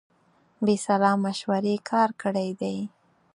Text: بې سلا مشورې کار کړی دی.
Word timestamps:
بې 0.65 0.75
سلا 0.85 1.11
مشورې 1.23 1.75
کار 1.89 2.09
کړی 2.21 2.49
دی. 2.61 2.77